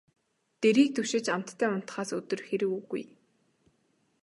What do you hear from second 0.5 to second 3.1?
Дэрийг түшиж амттай унтахаас өдөр хэрэг үгүй.